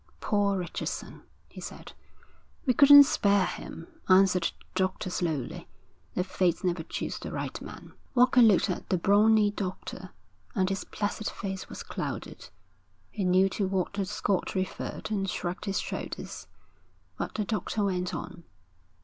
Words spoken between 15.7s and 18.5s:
shoulders. But the doctor went on.